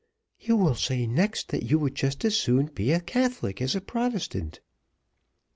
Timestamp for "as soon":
2.25-2.65